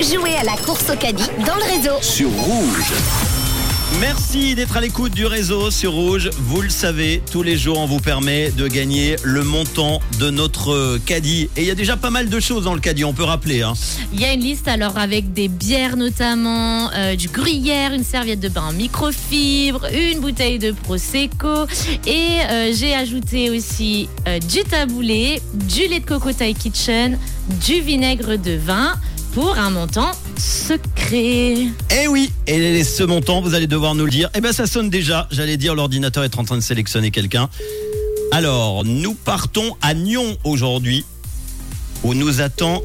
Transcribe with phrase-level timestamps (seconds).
[0.00, 1.92] Jouez à la course au caddie dans le réseau.
[2.00, 2.92] Sur Rouge.
[4.00, 6.30] Merci d'être à l'écoute du réseau sur Rouge.
[6.38, 10.98] Vous le savez, tous les jours, on vous permet de gagner le montant de notre
[11.04, 11.50] caddie.
[11.56, 13.62] Et il y a déjà pas mal de choses dans le caddie, on peut rappeler.
[13.62, 13.74] Hein.
[14.12, 18.40] Il y a une liste alors avec des bières notamment, euh, du gruyère, une serviette
[18.40, 21.66] de bain en microfibre, une bouteille de prosecco
[22.06, 27.18] et euh, j'ai ajouté aussi euh, du taboulé, du lait de coco Thai Kitchen,
[27.64, 28.94] du vinaigre de vin
[29.32, 31.66] pour un montant secret.
[31.90, 34.30] Eh oui, et ce montant, vous allez devoir nous le dire.
[34.34, 37.48] Eh ben ça sonne déjà, j'allais dire l'ordinateur est en train de sélectionner quelqu'un.
[38.30, 41.04] Alors, nous partons à Nyon aujourd'hui,
[42.02, 42.82] où nous attend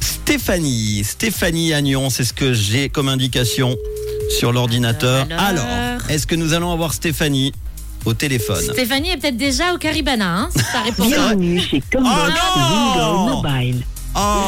[0.00, 1.02] Stéphanie.
[1.04, 3.76] Stéphanie à Nyon, c'est ce que j'ai comme indication
[4.38, 5.26] sur l'ordinateur.
[5.30, 5.64] Alors, alors.
[5.64, 7.52] Alors, est-ce que nous allons avoir Stéphanie
[8.04, 8.62] au téléphone?
[8.62, 11.08] Stéphanie est peut-être déjà au Caribana, hein, si ça répond pas.
[11.08, 13.84] Bienvenue chez Combox Oh Mobile.
[14.16, 14.43] Oh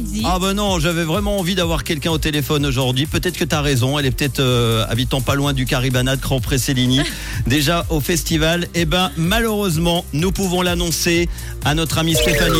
[0.00, 0.22] dit.
[0.24, 3.06] Ah ben non, j'avais vraiment envie d'avoir quelqu'un au téléphone aujourd'hui.
[3.06, 6.20] Peut-être que tu as raison, elle est peut-être euh, habitant pas loin du Caribana de
[6.20, 7.00] Grand Céligny,
[7.46, 8.68] déjà au festival.
[8.74, 11.28] Eh ben malheureusement, nous pouvons l'annoncer
[11.64, 12.58] à notre amie Stéphanie.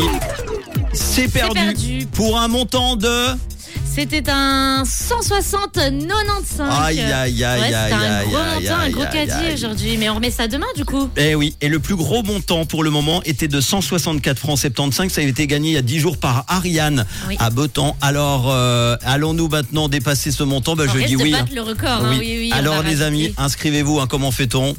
[0.92, 2.06] C'est perdu, perdu.
[2.12, 3.26] pour un montant de
[3.92, 6.60] C'était un 160 95.
[6.70, 9.32] Aïe, aïe, aïe, Ouais, aïe, un aïe, gros aïe, montant, un aïe, gros aïe, caddie
[9.46, 9.54] aïe.
[9.54, 9.96] aujourd'hui.
[9.98, 11.10] Mais on remet ça demain du coup.
[11.16, 15.10] Eh oui, et le plus gros montant pour le moment était de 164 francs 75.
[15.12, 17.36] Ça avait été gagné il y a 10 jours par Ariane Oui.
[17.40, 17.96] à Betan.
[18.00, 20.74] Alors, euh, allons-nous maintenant dépasser ce montant?
[20.78, 21.34] On Je dis oui.
[21.34, 21.44] hein.
[21.54, 22.04] le record.
[22.04, 22.36] hein, Oui.
[22.38, 23.98] oui, Alors les amis, inscrivez-vous.
[24.00, 24.76] hein, comment fait-on?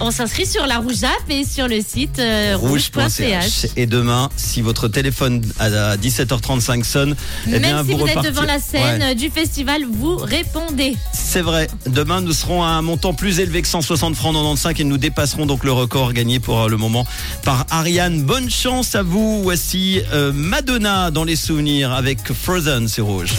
[0.00, 3.66] On s'inscrit sur la Rouge App et sur le site euh, rouge.ch.
[3.76, 8.42] Et demain, si votre téléphone à 17h35 sonne, eh Même bien si vous, êtes devant
[8.42, 10.96] la scène Ouais, du festival, vous répondez.
[11.12, 11.68] c'est vrai.
[11.86, 15.46] Demain, nous serons à un montant plus élevé que 160 francs 95 et nous dépasserons
[15.46, 17.06] donc le record gagné pour le moment
[17.42, 18.22] par Ariane.
[18.22, 19.42] Bonne chance à vous.
[19.42, 23.34] Voici euh, Madonna dans les souvenirs avec Frozen, c'est rouge.